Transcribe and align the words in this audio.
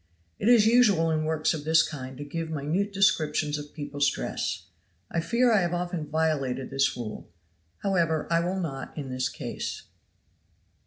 It 0.39 0.47
is 0.49 0.65
usual 0.65 1.11
in 1.11 1.25
works 1.25 1.53
of 1.53 1.63
this 1.63 1.87
kind 1.87 2.17
to 2.17 2.23
give 2.25 2.49
minute 2.49 2.91
descriptions 2.91 3.59
of 3.59 3.75
people's 3.75 4.09
dress. 4.09 4.65
I 5.11 5.19
fear 5.19 5.53
I 5.53 5.61
have 5.61 5.75
often 5.75 6.07
violated 6.07 6.71
this 6.71 6.97
rule. 6.97 7.29
However 7.83 8.25
I 8.31 8.39
will 8.39 8.59
not 8.59 8.97
in 8.97 9.11
this 9.11 9.29
case. 9.29 9.83